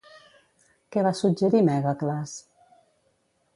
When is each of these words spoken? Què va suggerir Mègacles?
Què 0.95 1.03
va 1.09 1.11
suggerir 1.19 1.61
Mègacles? 1.69 2.35